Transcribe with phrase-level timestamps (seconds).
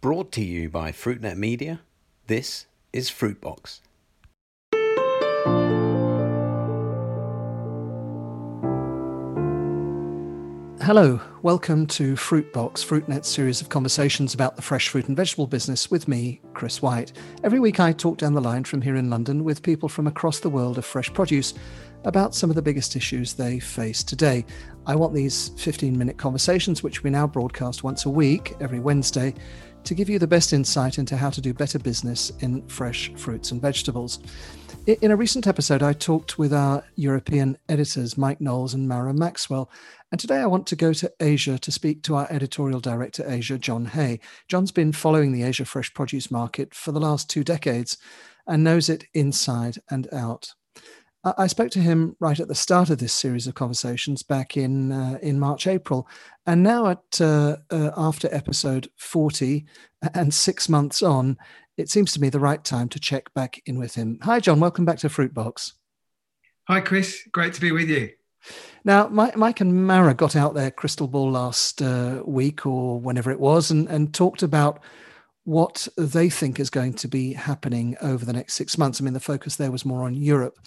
[0.00, 1.82] Brought to you by FruitNet Media,
[2.26, 3.80] this is Fruitbox.
[10.82, 15.90] Hello, welcome to Fruitbox, FruitNet's series of conversations about the fresh fruit and vegetable business
[15.90, 17.12] with me, Chris White.
[17.44, 20.40] Every week I talk down the line from here in London with people from across
[20.40, 21.52] the world of fresh produce
[22.04, 24.46] about some of the biggest issues they face today.
[24.86, 29.34] I want these 15 minute conversations, which we now broadcast once a week, every Wednesday,
[29.84, 33.50] to give you the best insight into how to do better business in fresh fruits
[33.50, 34.20] and vegetables.
[34.86, 39.70] In a recent episode, I talked with our European editors, Mike Knowles and Maura Maxwell.
[40.10, 43.58] And today I want to go to Asia to speak to our editorial director, Asia,
[43.58, 44.20] John Hey.
[44.48, 47.98] John's been following the Asia fresh produce market for the last two decades
[48.46, 50.54] and knows it inside and out.
[51.22, 54.90] I spoke to him right at the start of this series of conversations back in
[54.90, 56.08] uh, in March April,
[56.46, 59.66] and now at uh, uh, after episode forty
[60.14, 61.36] and six months on,
[61.76, 64.18] it seems to me the right time to check back in with him.
[64.22, 64.60] Hi, John.
[64.60, 65.72] Welcome back to Fruitbox.
[66.68, 67.28] Hi, Chris.
[67.32, 68.10] Great to be with you.
[68.84, 73.40] Now, Mike and Maura got out their crystal ball last uh, week or whenever it
[73.40, 74.80] was, and, and talked about
[75.50, 79.00] what they think is going to be happening over the next six months.
[79.00, 80.58] I mean, the focus there was more on Europe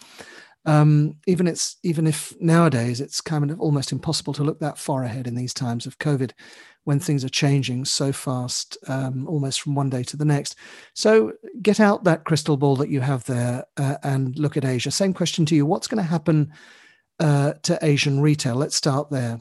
[0.65, 5.03] um, even it's even if nowadays it's kind of almost impossible to look that far
[5.03, 6.31] ahead in these times of COVID,
[6.85, 10.55] when things are changing so fast, um, almost from one day to the next.
[10.93, 14.91] So get out that crystal ball that you have there uh, and look at Asia.
[14.91, 16.53] Same question to you: What's going to happen
[17.19, 18.55] uh, to Asian retail?
[18.55, 19.39] Let's start there.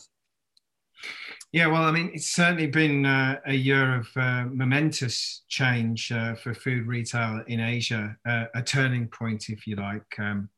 [1.52, 6.34] Yeah, well, I mean, it's certainly been uh, a year of uh, momentous change uh,
[6.34, 10.18] for food retail in Asia, uh, a turning point, if you like.
[10.18, 10.48] Um,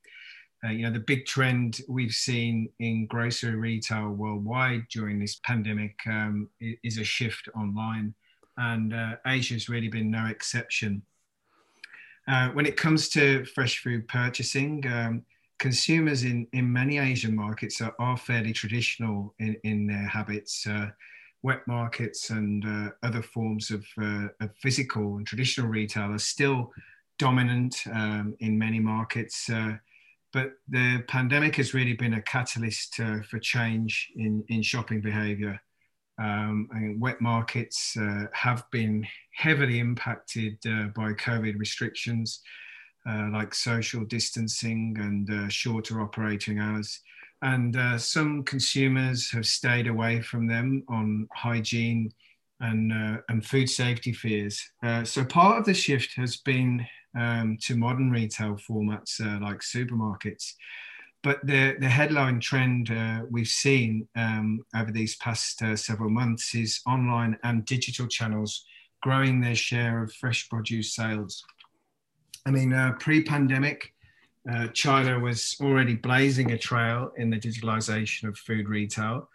[0.65, 5.99] uh, you know, the big trend we've seen in grocery retail worldwide during this pandemic
[6.07, 8.15] um, is a shift online,
[8.57, 11.03] and uh, Asia's really been no exception.
[12.53, 15.25] When it comes to fresh food purchasing, um,
[15.59, 20.67] consumers in, in many Asian markets are, are fairly traditional in, in their habits.
[20.67, 20.91] Uh,
[21.43, 26.73] wet markets and uh, other forms of, uh, of, physical and traditional retail are still
[27.19, 29.51] dominant um, in many markets
[30.35, 35.61] but the pandemic has really been a catalyst uh, for change in, in shopping behavior.
[36.19, 42.41] Um, wet markets uh, have been heavily impacted uh, by COVID restrictions
[43.09, 47.01] uh, like social distancing and uh, shorter operating hours.
[47.43, 52.11] And uh, some consumers have stayed away from them on hygiene
[52.61, 54.63] and, and food safety fears.
[55.03, 56.87] so part of the shift has been
[57.19, 60.55] um, to modern retail formats like supermarkets.
[61.25, 66.55] But the, the headline trend uh, we've seen um, over these past uh, several months
[66.55, 68.67] is online and digital channels
[69.01, 71.43] growing their share of fresh produce sales.
[72.47, 73.93] I mean, uh, pre pandemic,
[74.51, 79.29] uh, China was already blazing a trail in the digitalization of food retail,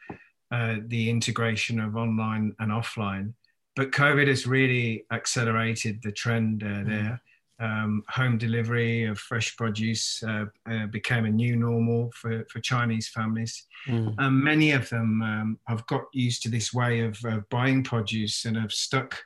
[0.51, 3.33] uh, the integration of online and offline.
[3.75, 7.21] But COVID has really accelerated the trend uh, there
[7.59, 13.09] um, home delivery of fresh produce uh, uh, became a new normal for, for Chinese
[13.09, 13.65] families.
[13.87, 14.15] Mm.
[14.17, 17.17] And many of them um, have got used to this way of
[17.49, 19.21] buying produce and have stuck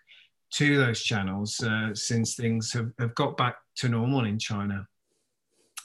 [0.53, 4.87] to those channels uh, since things have, have got back to normal in China.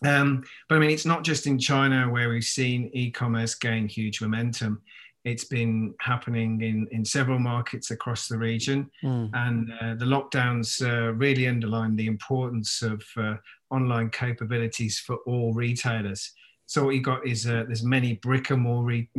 [0.05, 3.89] Um, but I mean, it's not just in China where we've seen e commerce gain
[3.89, 4.81] huge momentum.
[5.25, 9.31] It's been happening in, in several markets across the region, mm.
[9.35, 13.35] and uh, the lockdowns uh, really underline the importance of uh,
[13.71, 16.33] online capabilities for all retailers.
[16.67, 19.11] So what you got is uh, there's many brick and mortar, re-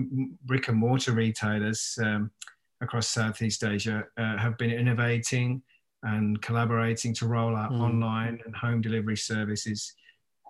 [0.46, 2.32] brick and mortar retailers um,
[2.80, 5.62] across Southeast Asia uh, have been innovating
[6.04, 7.82] and collaborating to roll out mm.
[7.82, 9.94] online and home delivery services.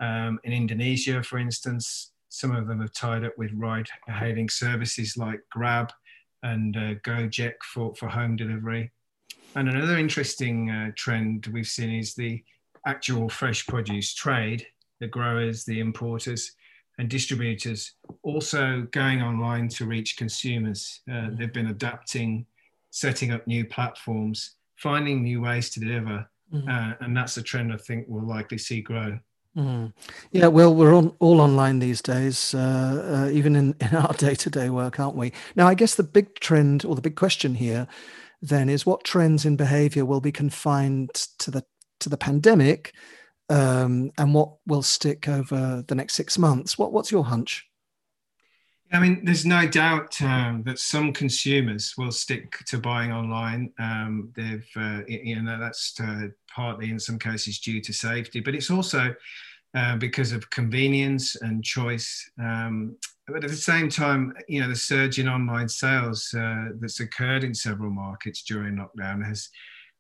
[0.02, 5.18] Um, in Indonesia, for instance, some of them have tied up with ride hailing services
[5.18, 5.92] like Grab
[6.44, 8.92] and uh, Gojek for, for home delivery.
[9.56, 12.44] And another interesting uh, trend we've seen is the
[12.86, 14.66] actual fresh produce trade,
[15.00, 16.54] the growers, the importers,
[17.00, 17.94] and distributors
[18.24, 21.02] also going online to reach consumers.
[21.10, 21.38] Uh, mm.
[21.38, 22.46] they've been adapting,
[22.92, 26.30] setting up new platforms, finding new ways to deliver.
[26.52, 26.98] Mm.
[27.02, 29.20] and that's a trend I think we'll likely see grow.
[29.56, 29.94] Mm.
[30.32, 34.34] Yeah, well, we're on, all online these days, uh, uh, even in, in our day
[34.36, 35.32] to day work, aren't we?
[35.56, 37.88] Now, I guess the big trend or the big question here
[38.42, 41.64] then is what trends in behavior will be confined to the
[42.00, 42.94] to the pandemic
[43.50, 46.78] um, and what will stick over the next six months?
[46.78, 47.69] What, what's your hunch?
[48.92, 53.72] I mean, there's no doubt um, that some consumers will stick to buying online.
[53.78, 58.56] Um, they've, uh, you know, that's uh, partly in some cases due to safety, but
[58.56, 59.14] it's also
[59.76, 62.32] uh, because of convenience and choice.
[62.42, 62.98] Um,
[63.28, 67.44] but at the same time, you know, the surge in online sales uh, that's occurred
[67.44, 69.50] in several markets during lockdown has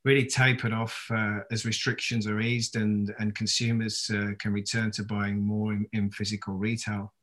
[0.04, 5.04] really tapered off uh, as restrictions are eased and, and consumers uh, can return to
[5.04, 7.14] buying more in, in physical retail.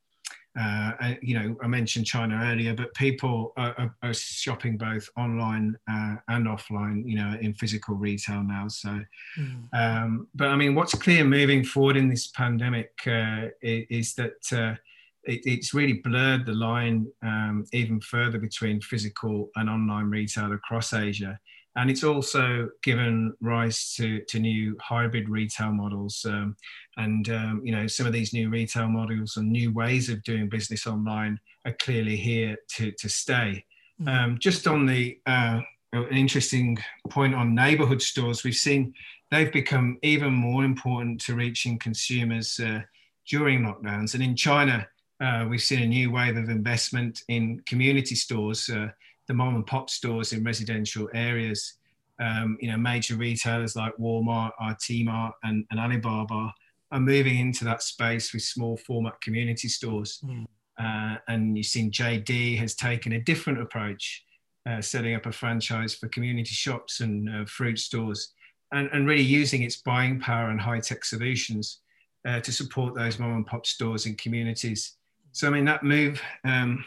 [0.59, 6.17] Uh, you know, I mentioned China earlier, but people are, are shopping both online uh,
[6.29, 8.67] and offline, you know, in physical retail now.
[8.69, 9.01] So,
[9.39, 9.69] mm.
[9.75, 14.77] um, but I mean, what's clear moving forward in this pandemic uh, is, that uh,
[15.25, 20.95] it, it's really blurred the line um, even further between physical and online retail across
[20.95, 21.39] Asia
[21.77, 26.25] and it's also given rise to, to new hybrid retail models.
[26.29, 26.57] Um,
[26.97, 30.49] and um, you know some of these new retail models and new ways of doing
[30.49, 33.65] business online are clearly here to, to stay.
[34.01, 34.09] Mm.
[34.09, 35.61] um, just on the uh,
[35.93, 36.77] an interesting
[37.09, 38.93] point on neighborhood stores we've seen
[39.31, 42.81] they've become even more important to reaching consumers uh,
[43.27, 44.13] during lockdowns.
[44.13, 44.87] And in china
[45.21, 48.89] uh, we've seen a new wave of investment in community stores uh,
[49.27, 51.75] the mom and pop stores in residential areas.
[52.19, 56.55] Um, you know, major retailers like Walmart, Tmart, and, and Alibaba
[56.91, 60.21] are moving into that space with small format community stores.
[60.25, 60.47] Mm.
[60.79, 64.25] Uh, and you've seen JD has taken a different approach,
[64.69, 68.33] uh, setting up a franchise for community shops and uh, fruit stores,
[68.73, 71.81] and, and really using its buying power and high tech solutions
[72.27, 74.95] uh, to support those mom and pop stores in communities.
[75.33, 76.85] So, I mean, that move um,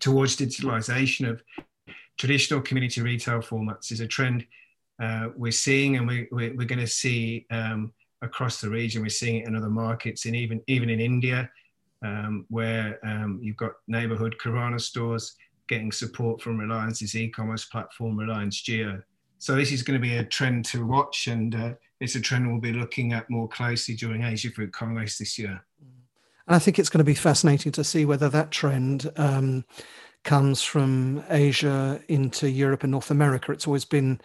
[0.00, 1.42] towards digitalization of
[2.18, 4.44] traditional community retail formats is a trend
[5.00, 7.92] uh, we're seeing and we, we're, we're going to see um,
[8.22, 9.02] across the region.
[9.02, 11.48] We're seeing it in other markets and even, even in India,
[12.04, 15.36] um, where um, you've got neighborhood Kirana stores
[15.68, 19.02] getting support from Reliance's e-commerce platform, Reliance Jio.
[19.38, 22.50] So this is going to be a trend to watch and uh, it's a trend
[22.50, 25.64] we'll be looking at more closely during Asia Fruit Congress this year.
[26.48, 29.66] And I think it's going to be fascinating to see whether that trend um,
[30.24, 33.52] comes from Asia into Europe and North America.
[33.52, 34.18] It's always been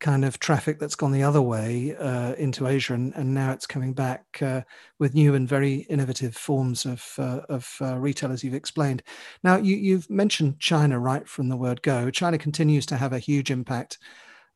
[0.00, 3.66] kind of traffic that's gone the other way uh, into Asia, and, and, now it's
[3.66, 4.62] coming back uh,
[4.98, 9.02] with new and very innovative forms of uh, of uh, retail, as you've explained.
[9.42, 12.10] Now, you, have mentioned China right from the word go.
[12.10, 13.98] China continues to have a huge impact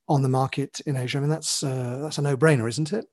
[0.09, 1.19] on the market in Asia.
[1.19, 3.07] I mean, that's uh, that's a no brainer, isn't it?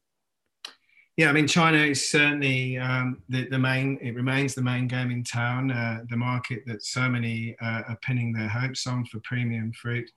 [1.17, 5.09] Yeah, I mean, China is certainly um, the, the main, it remains the main game
[5.09, 9.19] in town, uh, the market that so many uh, are pinning their hopes on for
[9.21, 10.07] premium fruit.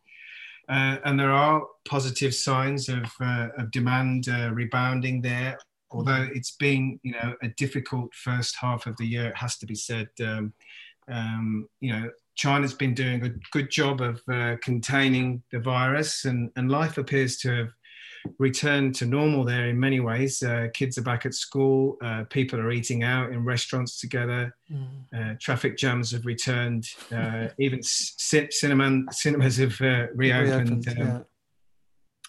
[0.69, 5.59] Uh, and there are positive signs of, uh, of demand uh, rebounding there,
[5.91, 9.67] although it's been, you know, a difficult first half of the year, it has to
[9.67, 10.09] be said.
[10.23, 10.53] Um,
[11.11, 16.51] um, you know, China's been doing a good job of uh, containing the virus, and,
[16.57, 17.71] and life appears to have
[18.39, 20.43] returned to normal there in many ways.
[20.43, 24.87] Uh, kids are back at school, uh, people are eating out in restaurants together, mm.
[25.15, 30.87] uh, traffic jams have returned, uh, even c- cinema, cinemas have uh, reopened.
[30.87, 31.19] reopened um, yeah.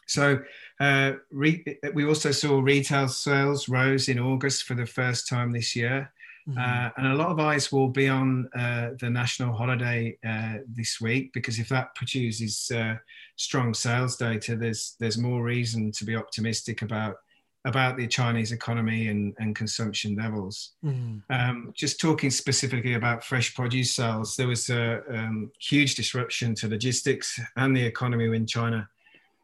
[0.07, 0.39] So
[0.79, 5.75] uh, re- we also saw retail sales rose in August for the first time this
[5.75, 6.11] year.
[6.49, 6.57] Mm-hmm.
[6.57, 10.99] Uh, and a lot of eyes will be on uh, the national holiday uh, this
[10.99, 12.95] week because if that produces uh,
[13.41, 17.17] strong sales data, there's there's more reason to be optimistic about
[17.65, 20.71] about the Chinese economy and, and consumption levels.
[20.83, 21.21] Mm.
[21.29, 26.67] Um, just talking specifically about fresh produce sales, there was a um, huge disruption to
[26.67, 28.89] logistics and the economy when China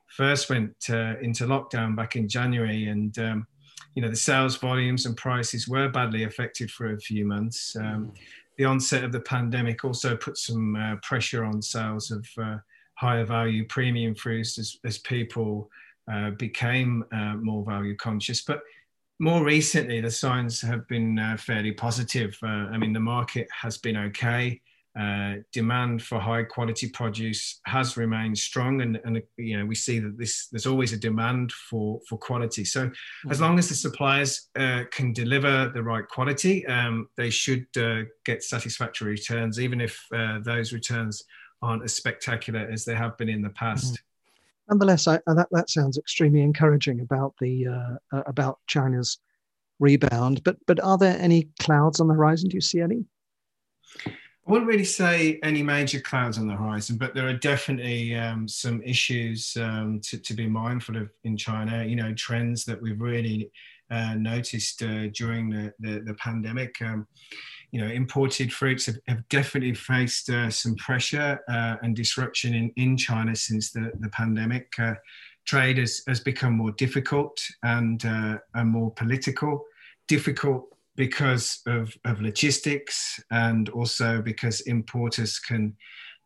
[0.08, 3.48] first went uh, into lockdown back in January and um,
[3.94, 7.76] you know the sales volumes and prices were badly affected for a few months.
[7.76, 8.12] Um, mm.
[8.58, 12.58] the onset of the pandemic also put some uh, pressure on sales of uh,
[12.98, 15.70] higher value premium fruits as, as people
[16.12, 18.42] uh, became uh, more value conscious.
[18.42, 18.62] But
[19.20, 22.38] more recently, the signs have been uh, fairly positive.
[22.44, 24.62] Uh, I mean, the market has been okay.
[25.00, 30.00] Uh, demand for high quality produce has remained strong and, and you know we see
[30.00, 33.30] that this there's always a demand for for quality so mm-hmm.
[33.30, 38.02] as long as the suppliers uh, can deliver the right quality um, they should uh,
[38.26, 41.24] get satisfactory returns even if uh, those returns
[41.62, 44.70] aren't as spectacular as they have been in the past mm-hmm.
[44.70, 49.20] nonetheless I, that, that sounds extremely encouraging about the uh, about china's
[49.80, 53.06] rebound but but are there any clouds on the horizon do you see any
[54.48, 58.48] I wouldn't really say any major clouds on the horizon, but there are definitely um,
[58.48, 61.84] some issues um, to, to, be mindful of in China.
[61.84, 63.52] You know, trends that we've really
[63.92, 66.82] uh, noticed uh, during the, the, the pandemic.
[66.82, 67.08] Um,
[67.72, 72.72] you know, imported fruits have, have definitely faced uh, some pressure uh, and disruption in,
[72.78, 74.74] in China since the, the pandemic.
[74.80, 74.94] Uh,
[75.46, 79.64] trade has, has become more difficult and, uh, and more political.
[80.08, 85.76] Difficult because of, of logistics and also because importers can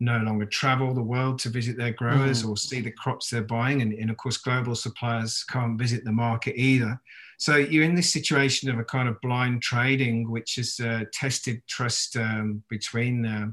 [0.02, 2.50] no longer travel the world to visit their growers mm.
[2.50, 3.84] or see the crops they're buying.
[3.84, 7.00] And, and, of course, global suppliers can't visit the market either.
[7.38, 11.62] So you're in this situation of a kind of blind trading, which has uh, tested
[11.68, 13.48] trust um, between uh,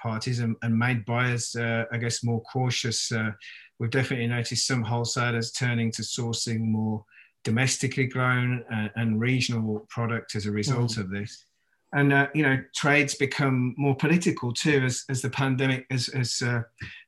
[0.00, 3.10] parties and, and, made buyers, uh, I guess, more cautious.
[3.12, 3.30] Uh,
[3.78, 7.04] we've definitely noticed some wholesalers turning to sourcing more
[7.44, 10.98] domestically grown and, uh, and regional product as a result mm.
[10.98, 11.46] of this
[11.92, 16.42] and uh, you know trades become more political too as, as the pandemic has, has
[16.42, 16.62] uh,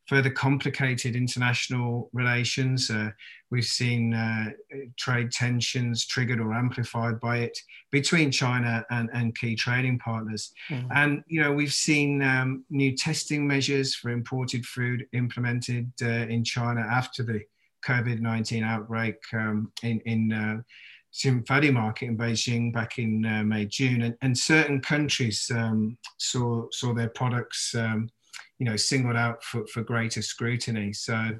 [0.06, 3.10] further complicated international relations uh,
[3.50, 4.50] we've seen uh,
[4.98, 7.58] trade tensions triggered or amplified by it
[7.90, 10.86] between china and, and key trading partners mm.
[10.94, 16.44] and you know we've seen um, new testing measures for imported food implemented uh, in
[16.44, 17.40] china after the
[17.86, 20.60] covid-19 outbreak um, in, in uh,
[21.14, 26.66] Xinfadi market in Beijing back in uh, May, June, and, and certain countries um, saw
[26.72, 28.10] saw their products, um,
[28.58, 30.92] you know, singled out for, for greater scrutiny.
[30.92, 31.30] So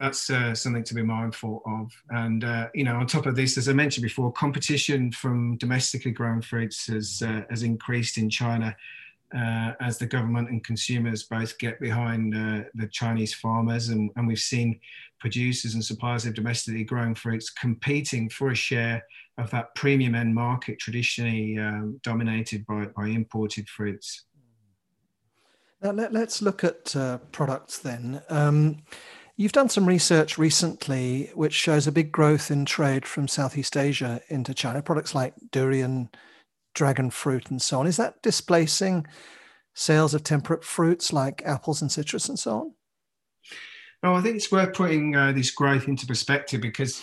[0.00, 1.92] that's uh, something to be mindful of.
[2.10, 6.10] And uh, you know, on top of this, as I mentioned before, competition from domestically
[6.10, 8.76] grown fruits has uh, has increased in China.
[9.32, 14.26] Uh, as the government and consumers both get behind uh, the Chinese farmers, and, and
[14.26, 14.80] we've seen
[15.20, 19.04] producers and suppliers of domestically grown fruits competing for a share
[19.38, 24.24] of that premium end market traditionally um, dominated by, by imported fruits.
[25.82, 28.22] Now, let, us look at uh, products then.
[28.28, 28.82] Um,
[29.36, 34.20] you've done some research recently which shows a big growth in trade from Southeast Asia
[34.28, 36.10] into China, products like durian,
[36.80, 37.86] dragon fruit, and so on.
[37.86, 39.06] Is that displacing
[39.74, 42.74] sales of temperate fruits like apples and citrus and so on?
[44.02, 47.02] Oh, I think it's worth putting uh, this growth into perspective because,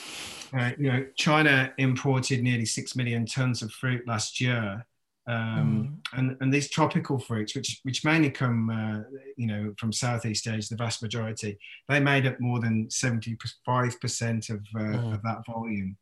[0.58, 4.84] uh, you know, China imported nearly six million tons of fruit last year,
[5.28, 6.18] um, mm.
[6.18, 9.02] and and these tropical fruits, which which mainly come, uh,
[9.36, 13.94] you know, from Southeast Asia, the vast majority, they made up more than seventy five
[14.02, 15.14] percent of mm.
[15.14, 15.96] of that volume.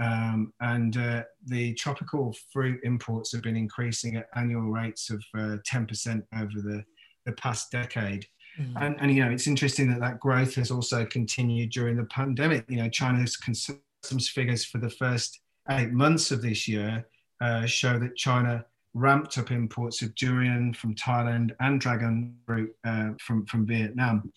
[0.00, 5.56] Um, and uh, the tropical fruit imports have been increasing at annual rates of uh,
[5.70, 6.84] 10% over the,
[7.26, 8.26] the past decade.
[8.60, 8.82] Mm.
[8.82, 12.64] And, and, you know, it's interesting that that growth has also continued during the pandemic.
[12.68, 17.06] You know, China's customs figures for the first eight months of this year
[17.40, 23.10] uh, show that China ramped up imports of durian from Thailand and dragon fruit uh,
[23.20, 24.32] from, from Vietnam.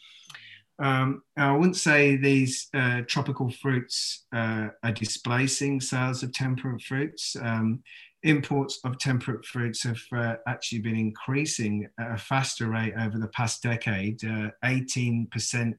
[0.79, 7.35] Um, I wouldn't say these uh, tropical fruits uh, are displacing sales of temperate fruits.
[7.41, 7.81] Um,
[8.23, 13.27] imports of temperate fruits have uh, actually been increasing at a faster rate over the
[13.29, 15.73] past decade, 18%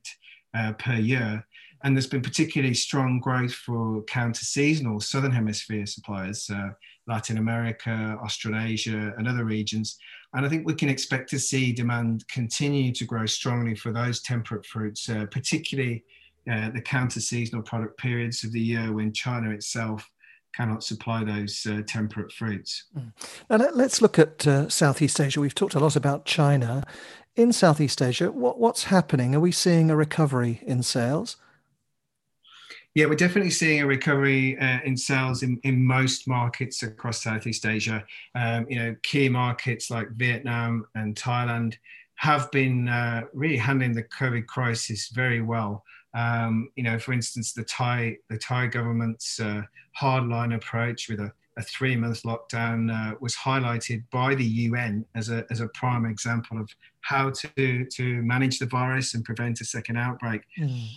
[0.55, 1.47] uh, uh, per year.
[1.83, 6.71] And there's been particularly strong growth for counter seasonal Southern Hemisphere suppliers, uh,
[7.07, 9.99] Latin America, Australasia, and other regions.
[10.37, 14.21] And I think we can expect to see demand continue to grow strongly for those
[14.21, 16.05] temperate fruits, uh, particularly
[16.51, 20.09] uh, the counter seasonal product periods of the year when China itself
[20.55, 22.85] cannot supply those uh, temperate fruits.
[22.97, 23.13] Mm.
[23.49, 25.41] Now let, us look at uh, Southeast Asia.
[25.41, 26.85] We've talked a lot about China.
[27.35, 29.35] In Southeast Asia, what, what's happening?
[29.35, 31.39] Are we seeing a recovery in sales?
[32.97, 37.67] Yeah, we're definitely seeing a recovery uh, in sales in, in most markets across Southeast
[37.67, 38.03] Asia.
[38.35, 41.77] Um, you know, key markets like Vietnam and Thailand
[42.15, 45.85] have been uh, really handling the COVID crisis very well.
[46.15, 49.61] Um, you know, for instance, the Thai the Thai government's uh,
[50.01, 55.29] hardline approach with a, a three month lockdown uh, was highlighted by the UN as
[55.29, 56.71] a, as a prime example of
[57.03, 60.41] how to, to manage the virus and prevent a second outbreak.
[60.59, 60.89] Mm.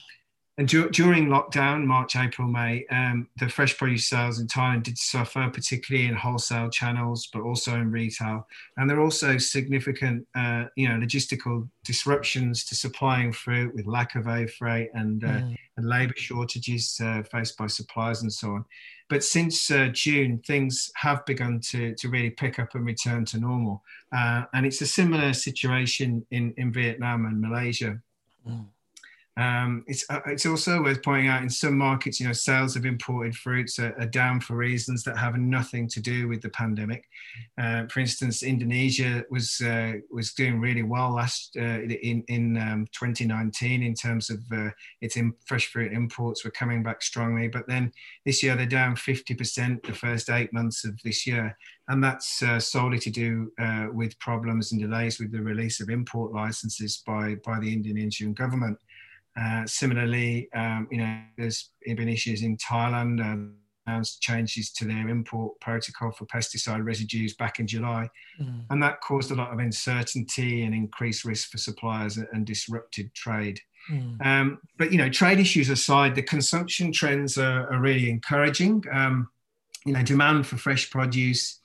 [0.59, 4.97] And du- during lockdown, March, April, May, um, the fresh produce sales in Thailand did
[4.97, 8.45] suffer, particularly in wholesale channels, but also in retail.
[8.75, 14.15] And there are also significant, uh, you know, logistical disruptions to supplying fruit with lack
[14.15, 15.55] of air freight and, uh, mm.
[15.77, 18.65] and labour shortages uh, faced by suppliers and so on.
[19.07, 23.39] But since uh, June, things have begun to, to really pick up and return to
[23.39, 23.81] normal.
[24.11, 28.01] Uh, and it's a similar situation in, in Vietnam and Malaysia.
[28.45, 28.65] Mm.
[29.39, 32.85] Um, it's uh, it's also worth pointing out in some markets, you know, sales of
[32.85, 37.05] imported fruits are, are down for reasons that have nothing to do with the pandemic.
[37.57, 42.85] Uh, for instance, Indonesia was uh, was doing really well last uh, in in um,
[42.91, 47.65] 2019 in terms of uh, its in, fresh fruit imports were coming back strongly, but
[47.65, 47.93] then
[48.25, 52.59] this year they're down 50% the first eight months of this year, and that's uh,
[52.59, 53.53] solely to do
[53.93, 58.77] with problems and delays with the release of import licenses by by the Indonesian government.
[59.39, 63.19] Uh, similarly, um, you know, there's been issues in Thailand.
[63.21, 63.51] Uh,
[63.89, 68.09] announced changes to their import protocol for pesticide residues back in July,
[68.39, 68.63] mm.
[68.69, 73.59] and that caused a lot of uncertainty and increased risk for suppliers and disrupted trade.
[73.91, 74.25] Mm.
[74.25, 78.83] Um, but you know, trade issues aside, the consumption trends are, are really encouraging.
[78.91, 79.29] Um,
[79.85, 81.59] you know, demand for fresh produce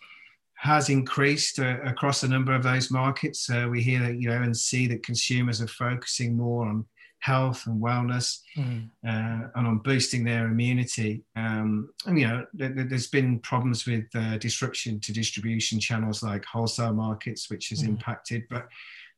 [0.55, 3.51] has increased uh, across a number of those markets.
[3.51, 6.87] Uh, we hear, that you know, and see that consumers are focusing more on
[7.25, 8.87] health and wellness mm.
[9.09, 11.23] uh, and on boosting their immunity.
[11.37, 16.45] Um, and, you know, there, has been problems with uh, disruption to distribution channels like
[16.45, 17.89] wholesale markets, which has mm.
[17.89, 18.43] impacted.
[18.51, 18.69] But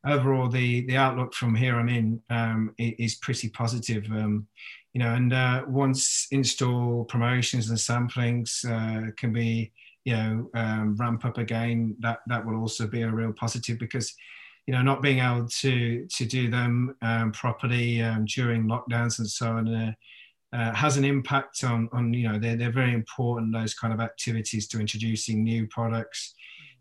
[0.07, 4.05] overall, the, the outlook from here on in um, is pretty positive.
[4.13, 4.47] Um,
[4.93, 9.73] you know, and uh, once in-store promotions and samplings uh, can be,
[10.05, 14.15] you know, um, ramp up again, that, that will also be a real positive because
[14.66, 19.28] you know, not being able to to do them um, properly um, during lockdowns and
[19.28, 19.92] so on uh,
[20.52, 24.00] uh, has an impact on on you know they're they're very important those kind of
[24.00, 26.35] activities to introducing new products,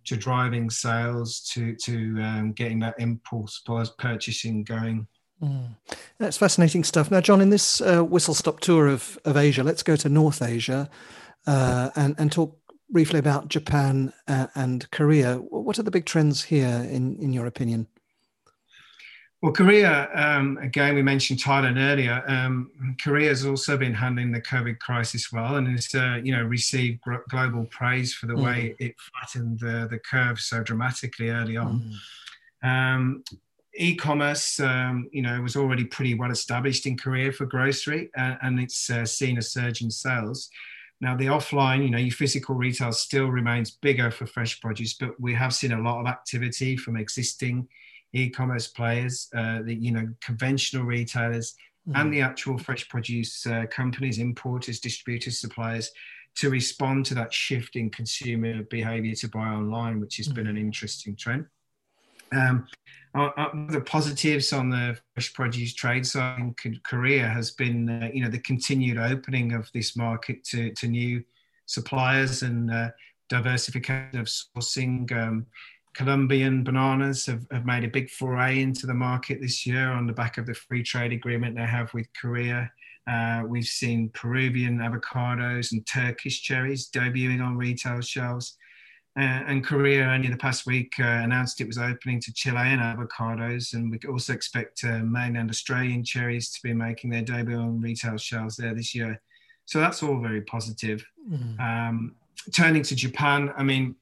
[0.05, 3.61] to driving sales, to to um, getting that impulse
[3.97, 5.07] purchasing going.
[5.41, 5.75] Mm.
[6.17, 7.11] That's fascinating stuff.
[7.11, 10.41] Now, John, in this uh, whistle stop tour of, of Asia, let's go to North
[10.41, 10.89] Asia
[11.45, 12.57] uh, and, and talk
[12.89, 15.37] briefly about Japan uh, and Korea.
[15.37, 17.87] What are the big trends here, in, in your opinion?
[19.41, 22.23] Well, Korea, um, again, we mentioned Thailand earlier.
[22.27, 26.41] Um, Korea has also been handling the COVID crisis well and has, uh, you know,
[26.41, 28.43] received global praise for the mm.
[28.43, 31.95] way it flattened the, the curve so dramatically early on.
[32.63, 32.95] Mm.
[32.95, 33.23] Um,
[33.75, 38.59] e-commerce, um, you know, was already pretty well established in Korea for grocery, uh, and
[38.59, 40.49] it's uh, seen a surge in sales.
[41.01, 45.19] Now, the offline, you know, your physical retail still remains bigger for fresh produce, but
[45.19, 47.67] we have seen a lot of activity from existing
[48.13, 51.55] e-commerce players, uh, the you know conventional retailers,
[51.87, 51.99] mm-hmm.
[51.99, 55.91] and the actual fresh produce uh, companies, importers, distributors, suppliers,
[56.35, 60.35] to respond to that shift in consumer behaviour to buy online, which has mm-hmm.
[60.35, 61.46] been an interesting trend.
[62.31, 62.68] Um,
[63.16, 68.09] uh, uh, the positives on the fresh produce trade side in Korea has been, uh,
[68.14, 71.24] you know, the continued opening of this market to, to new
[71.66, 72.90] suppliers and uh,
[73.29, 75.09] diversification of sourcing.
[75.14, 75.46] Um,
[75.94, 80.14] Colombian bananas have, have made a big foray into the market this year on the
[80.14, 82.70] back of the free trade agreement they have with Korea.
[83.07, 88.57] Uh, we've seen Peruvian avocados and Turkish cherries debuting on retail shelves.
[89.17, 93.73] Uh, and Korea only the past week uh, announced it was opening to Chilean avocados,
[93.73, 98.17] and we also expect uh, mainland Australian cherries to be making their debut on retail
[98.17, 99.21] shelves there this year.
[99.63, 101.05] So that's all very positive.
[101.31, 101.59] Mm.
[101.59, 102.15] Um,
[102.53, 103.95] turning to Japan, I mean,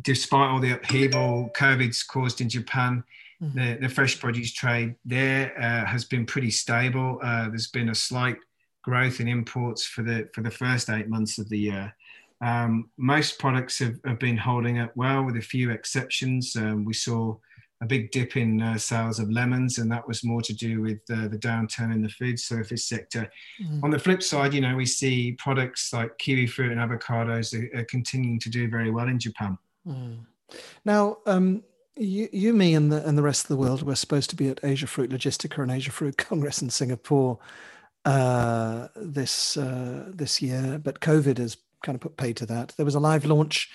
[0.00, 3.04] despite all the upheaval COVID's caused in Japan,
[3.40, 3.54] mm.
[3.54, 7.20] the, the, fresh produce trade there uh, has been pretty stable.
[7.22, 8.38] Uh, there's been a slight
[8.82, 11.94] growth in imports for the for the first eight months of the year.
[12.42, 16.56] Um, most products have, have, been holding up well, with a few exceptions.
[16.56, 17.36] Um, we saw
[17.80, 21.00] a big dip in uh, sales of lemons, and that was more to do with
[21.12, 23.30] uh, the downturn in the food service sector.
[23.62, 23.84] Mm.
[23.84, 27.80] On the flip side, you know, we see products like kiwi fruit and avocados are,
[27.80, 29.56] are continuing to do very well in Japan.
[29.86, 30.18] Mm.
[30.84, 31.62] Now, um,
[31.96, 34.48] you, you, me, and the and the rest of the world were supposed to be
[34.48, 37.38] at Asia Fruit Logistica and Asia Fruit Congress in Singapore
[38.04, 42.74] uh, this uh, this year, but COVID has kind of put pay to that.
[42.76, 43.70] There was a live launch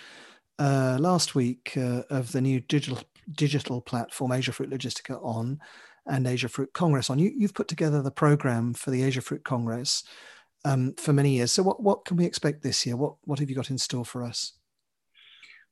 [0.60, 3.00] uh, last week uh, of the new digital
[3.32, 5.60] digital platform Asia Fruit Logistica on
[6.06, 7.20] and Asia Fruit Congress on.
[7.20, 10.04] You, you've put together the program for the Asia Fruit Congress
[10.64, 11.52] um, for many years.
[11.52, 12.96] So what, what can we expect this year?
[12.96, 14.54] What what have you got in store for us?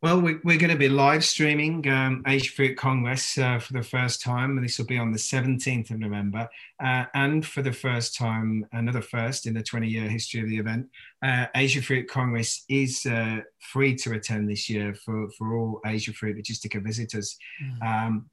[0.02, 3.82] Well, we, are going to be live streaming um, Asia Fruit Congress uh, for the
[3.82, 6.50] first time, and this will be on the 17th of November.
[6.84, 10.58] Uh, and for the first time, another first in the 20 year history of the
[10.58, 10.88] event,
[11.24, 16.12] uh, Asia Fruit Congress is uh, free to attend this year for, for all Asia
[16.12, 17.38] Fruit Logistica visitors.
[17.64, 17.88] Mm.
[17.88, 18.30] Um,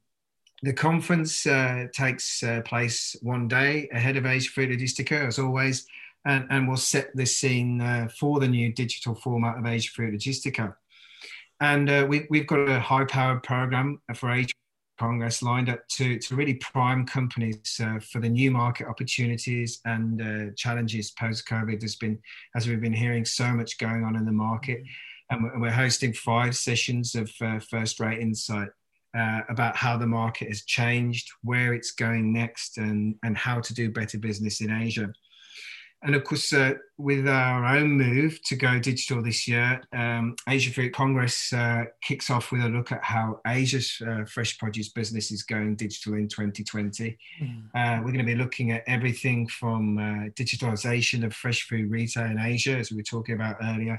[0.63, 5.87] the conference uh, takes uh, place one day ahead of Asia Fruit Logistica, as always,
[6.25, 10.75] and, and will set the scene for the new digital format of Asia Fruit Logistica.
[11.63, 14.53] And uh, we, we've got a high powered program for age
[14.99, 20.21] Congress lined up to, to really prime companies uh, for the new market opportunities and
[20.21, 21.79] uh, challenges post COVID.
[21.79, 22.19] There's been,
[22.53, 24.83] as we've been hearing, so much going on in the market.
[25.29, 28.67] And we're hosting five sessions of uh, first rate insight
[29.17, 33.73] uh, about how the market has changed, where it's going next, and, and how to
[33.73, 35.13] do better business in Asia.
[36.05, 40.71] And of course, uh, with our own move to go digital this year, um, Asia
[40.71, 45.31] Fruit Congress uh, kicks off with a look at how Asia's uh, fresh produce business
[45.31, 47.17] is going digital in 2020.
[47.41, 48.03] Mm.
[48.03, 52.37] we're going to be looking at everything from uh, digitalization of fresh food retail in
[52.37, 53.97] Asia, as we were talking about earlier,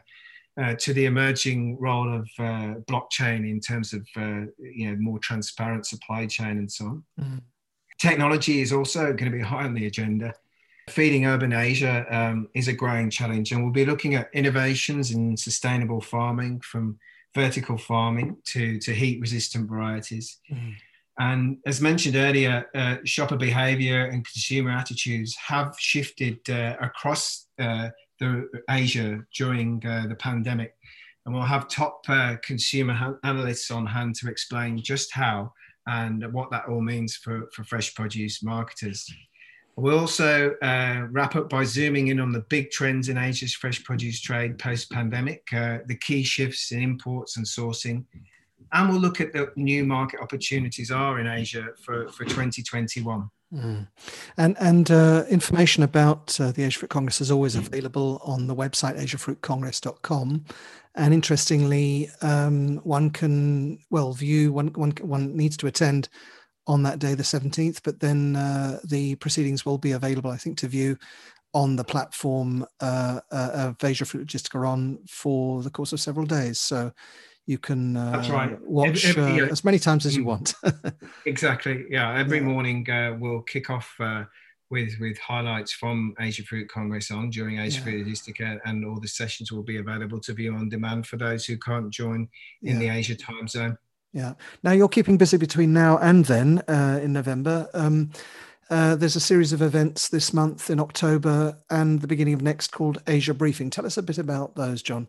[0.61, 4.07] uh, to the emerging role of uh, blockchain in terms of
[4.59, 7.05] you know more transparent supply chain and so on.
[7.19, 7.41] Mm.
[7.99, 10.35] Technology is also going to be high on the agenda.
[10.91, 15.37] Feeding urban Asia um, is a growing challenge, and we'll be looking at innovations in
[15.37, 16.99] sustainable farming from
[17.35, 20.39] vertical farming to, to heat resistant varieties.
[20.53, 20.75] Mm.
[21.19, 27.91] And as mentioned earlier, uh, shopper behavior and consumer attitudes have shifted uh, across uh,
[28.19, 30.75] the Asia during uh, the pandemic.
[31.25, 35.53] And we'll have top uh, consumer ha- analysts on hand to explain just how
[35.87, 39.09] and what that all means for, for fresh produce marketers.
[39.77, 43.83] We'll also uh, wrap up by zooming in on the big trends in Asia's fresh
[43.83, 48.05] produce trade post pandemic, uh, the key shifts in imports and sourcing.
[48.73, 53.29] And we'll look at the new market opportunities are in Asia for, for 2021.
[53.53, 53.87] Mm.
[54.37, 58.55] And and uh, information about uh, the Asia Fruit Congress is always available on the
[58.55, 60.45] website asiafruitcongress.com.
[60.97, 66.09] And interestingly, um, one can well view one one one needs to attend
[66.67, 70.57] on that day, the 17th, but then uh, the proceedings will be available, I think,
[70.59, 70.99] to view
[71.53, 76.27] on the platform uh, uh, of Asia Fruit Logistica on for the course of several
[76.27, 76.59] days.
[76.59, 76.93] So
[77.47, 78.61] you can uh, That's right.
[78.63, 80.27] watch every, every, uh, as many times as you mm.
[80.27, 80.55] want.
[81.27, 81.85] exactly.
[81.91, 82.19] Yeah.
[82.19, 82.45] Every yeah.
[82.45, 84.25] morning uh, we'll kick off uh,
[84.71, 87.85] with with highlights from Asia Fruit Congress on during Asia yeah.
[87.85, 91.45] Fruit Logistica, and all the sessions will be available to view on demand for those
[91.45, 92.29] who can't join
[92.63, 92.79] in yeah.
[92.79, 93.77] the Asia time zone.
[94.15, 94.35] Yeah.
[94.63, 97.69] Now you're keeping busy between now and then uh, in November.
[97.75, 98.13] Um,
[98.71, 102.69] uh, there's a series of events this month in October and the beginning of next
[102.69, 103.71] called Asia Briefing.
[103.71, 105.09] Tell us a bit about those, John.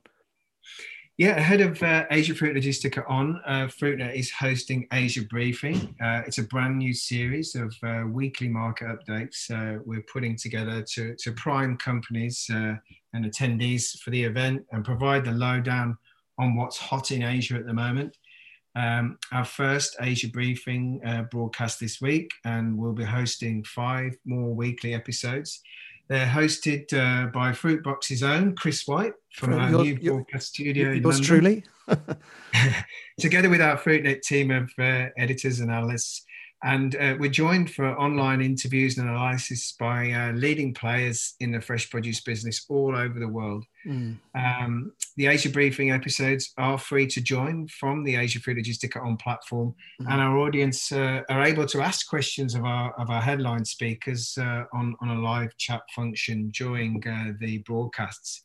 [1.17, 5.95] Yeah, ahead of uh, Asia Fruit Logistica on, uh, Fruitnet is hosting Asia Briefing.
[6.01, 10.81] Uh, it's a brand new series of uh, weekly market updates uh, we're putting together
[10.81, 15.95] to, to prime companies and attendees for the event and provide the lowdown
[16.37, 18.17] on what's hot in Asia at the moment.
[18.75, 24.53] Um, our first Asia briefing uh, broadcast this week, and we'll be hosting five more
[24.53, 25.61] weekly episodes.
[26.07, 30.91] They're hosted uh, by Fruitbox's own Chris White from our your, new broadcast studio.
[30.91, 31.63] Yours truly.
[33.19, 36.24] Together with our Fruitnet team of uh, editors and analysts,
[36.65, 41.61] and uh, we're joined for online interviews and analysis by uh, leading players in the
[41.61, 43.63] fresh produce business all over the world.
[43.85, 44.17] Mm.
[44.33, 49.15] Um, the Asia Briefing episodes are free to join from the Asia Fruit Logistica on
[49.17, 50.11] platform, mm.
[50.11, 54.35] and our audience uh, are able to ask questions of our, of our headline speakers
[54.41, 58.44] uh, on, on a live chat function during uh, the broadcasts.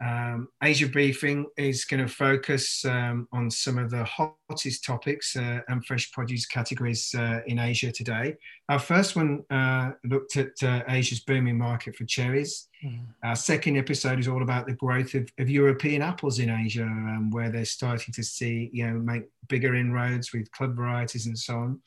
[0.00, 5.60] Um, Asia Briefing is going to focus um, on some of the hottest topics uh,
[5.68, 8.36] and fresh produce categories uh, in Asia today.
[8.68, 12.68] Our first one uh, looked at uh, Asia's booming market for cherries.
[12.84, 13.06] Mm.
[13.22, 17.30] Our second episode is all about the growth of, of European apples in Asia, um,
[17.30, 21.54] where they're starting to see, you know, make bigger inroads with club varieties and so
[21.54, 21.80] on.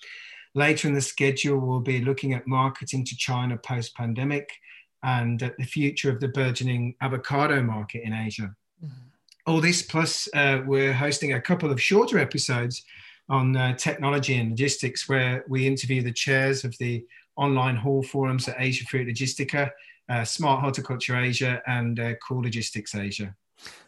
[0.56, 4.50] Later in the schedule, we'll be looking at marketing to China post pandemic
[5.08, 8.54] and the future of the burgeoning avocado market in Asia.
[8.84, 9.08] Mm-hmm.
[9.50, 12.84] All this plus uh, we're hosting a couple of shorter episodes
[13.30, 17.06] on uh, technology and logistics where we interview the chairs of the
[17.38, 19.72] online hall forums at Asia Fruit Logistica,
[20.10, 23.34] uh, Smart Horticulture Asia, and uh, Cool Logistics Asia.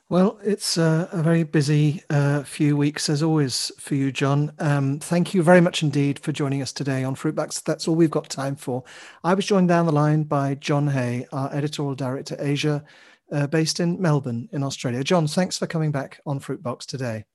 [0.09, 4.51] Well, it's a, a very busy uh, few weeks as always for you, John.
[4.57, 7.63] Um, thank you very much indeed for joining us today on Fruitbox.
[7.63, 8.83] That's all we've got time for.
[9.23, 12.83] I was joined down the line by John Hey, our editorial director, Asia,
[13.31, 15.03] uh, based in Melbourne, in Australia.
[15.03, 17.25] John, thanks for coming back on Fruitbox today.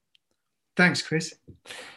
[0.76, 1.34] Thanks, Chris.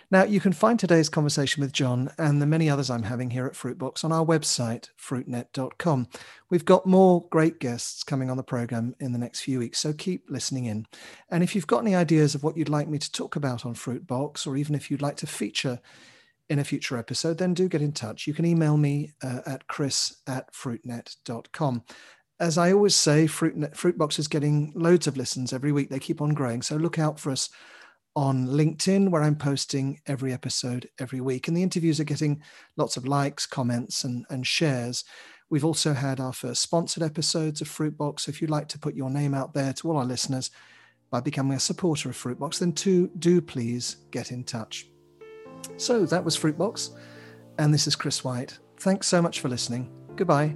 [0.09, 3.45] Now, you can find today's conversation with John and the many others I'm having here
[3.45, 6.07] at Fruitbox on our website, fruitnet.com.
[6.49, 9.91] We've got more great guests coming on the program in the next few weeks, so
[9.91, 10.85] keep listening in.
[11.29, 13.73] And if you've got any ideas of what you'd like me to talk about on
[13.73, 15.81] Fruitbox, or even if you'd like to feature
[16.49, 18.27] in a future episode, then do get in touch.
[18.27, 21.83] You can email me uh, at chris at fruitnet.com.
[22.39, 25.89] As I always say, Fruitnet, Fruitbox is getting loads of listens every week.
[25.89, 27.49] They keep on growing, so look out for us
[28.17, 31.47] on LinkedIn, where I'm posting every episode every week.
[31.47, 32.41] And the interviews are getting
[32.75, 35.05] lots of likes, comments, and, and shares.
[35.51, 38.21] We've also had our first sponsored episodes of Fruitbox.
[38.21, 40.49] So if you'd like to put your name out there to all our listeners
[41.11, 44.87] by becoming a supporter of Fruitbox, then to, do please get in touch.
[45.77, 46.97] So that was Fruitbox.
[47.59, 48.57] And this is Chris White.
[48.79, 49.91] Thanks so much for listening.
[50.15, 50.55] Goodbye.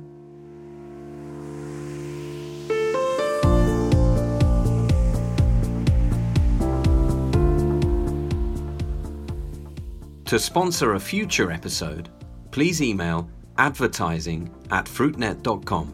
[10.31, 12.07] To sponsor a future episode,
[12.51, 15.93] please email advertising at fruitnet.com.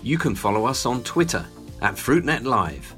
[0.00, 1.44] You can follow us on Twitter
[1.82, 2.94] at FruitNet Live.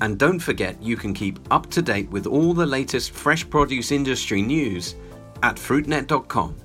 [0.00, 3.92] And don't forget you can keep up to date with all the latest fresh produce
[3.92, 4.96] industry news
[5.44, 6.56] at fruitnet.com.